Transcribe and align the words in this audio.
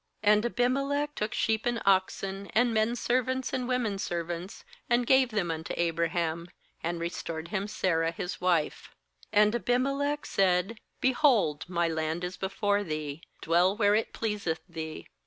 14And 0.23 0.45
Abimelech 0.45 1.13
took 1.13 1.31
sheep 1.31 1.63
and 1.67 1.79
oxen, 1.85 2.47
and 2.55 2.73
men 2.73 2.95
servants 2.95 3.53
and 3.53 3.67
women 3.67 3.99
servants, 3.99 4.65
and 4.89 5.05
gave 5.05 5.29
them 5.29 5.51
unto 5.51 5.75
Abraham, 5.77 6.47
and 6.81 6.99
restored 6.99 7.49
him 7.49 7.67
Sarah 7.67 8.09
his 8.09 8.41
wife. 8.41 8.89
15And 9.31 9.53
Abimelech 9.53 10.25
said: 10.25 10.79
'Behold, 11.01 11.69
my 11.69 11.87
land 11.87 12.23
is 12.23 12.35
before 12.35 12.83
thee: 12.83 13.21
dwell 13.43 13.77
where 13.77 13.93
it 13.93 14.11
pleaseth 14.11 14.61
thee.' 14.67 15.05